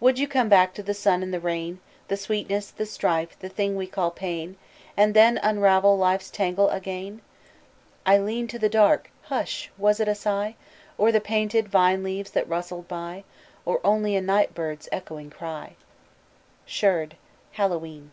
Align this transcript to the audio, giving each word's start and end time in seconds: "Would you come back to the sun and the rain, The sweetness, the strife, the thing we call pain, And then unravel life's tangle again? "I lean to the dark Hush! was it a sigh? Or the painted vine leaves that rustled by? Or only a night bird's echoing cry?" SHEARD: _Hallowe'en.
"Would 0.00 0.18
you 0.18 0.26
come 0.26 0.48
back 0.48 0.72
to 0.76 0.82
the 0.82 0.94
sun 0.94 1.22
and 1.22 1.30
the 1.30 1.38
rain, 1.40 1.80
The 2.08 2.16
sweetness, 2.16 2.70
the 2.70 2.86
strife, 2.86 3.38
the 3.38 3.50
thing 3.50 3.76
we 3.76 3.86
call 3.86 4.10
pain, 4.10 4.56
And 4.96 5.12
then 5.12 5.36
unravel 5.42 5.98
life's 5.98 6.30
tangle 6.30 6.70
again? 6.70 7.20
"I 8.06 8.16
lean 8.16 8.48
to 8.48 8.58
the 8.58 8.70
dark 8.70 9.10
Hush! 9.24 9.70
was 9.76 10.00
it 10.00 10.08
a 10.08 10.14
sigh? 10.14 10.54
Or 10.96 11.12
the 11.12 11.20
painted 11.20 11.68
vine 11.68 12.02
leaves 12.02 12.30
that 12.30 12.48
rustled 12.48 12.88
by? 12.88 13.24
Or 13.66 13.82
only 13.84 14.16
a 14.16 14.22
night 14.22 14.54
bird's 14.54 14.88
echoing 14.90 15.28
cry?" 15.28 15.76
SHEARD: 16.64 17.18
_Hallowe'en. 17.58 18.12